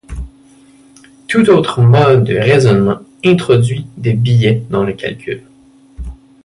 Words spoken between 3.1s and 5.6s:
introduit des biais dans le calcul.